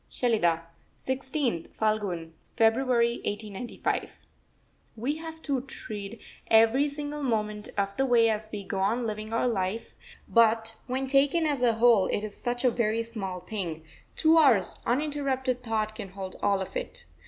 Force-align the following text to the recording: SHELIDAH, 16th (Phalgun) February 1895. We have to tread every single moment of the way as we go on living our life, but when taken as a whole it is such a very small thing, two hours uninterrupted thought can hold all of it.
SHELIDAH, 0.09 0.61
16th 0.99 1.69
(Phalgun) 1.79 2.31
February 2.57 3.17
1895. 3.23 4.09
We 4.95 5.17
have 5.17 5.43
to 5.43 5.61
tread 5.61 6.17
every 6.47 6.89
single 6.89 7.21
moment 7.21 7.69
of 7.77 7.95
the 7.97 8.07
way 8.07 8.27
as 8.27 8.49
we 8.51 8.63
go 8.63 8.79
on 8.79 9.05
living 9.05 9.31
our 9.31 9.47
life, 9.47 9.91
but 10.27 10.73
when 10.87 11.05
taken 11.05 11.45
as 11.45 11.61
a 11.61 11.73
whole 11.73 12.07
it 12.07 12.23
is 12.23 12.35
such 12.35 12.65
a 12.65 12.71
very 12.71 13.03
small 13.03 13.41
thing, 13.41 13.83
two 14.15 14.39
hours 14.39 14.79
uninterrupted 14.87 15.61
thought 15.61 15.93
can 15.93 16.09
hold 16.09 16.35
all 16.41 16.61
of 16.61 16.75
it. 16.75 17.05